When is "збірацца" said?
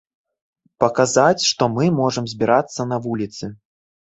2.33-2.81